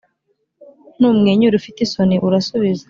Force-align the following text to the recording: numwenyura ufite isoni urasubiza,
numwenyura 0.99 1.53
ufite 1.57 1.79
isoni 1.81 2.15
urasubiza, 2.27 2.79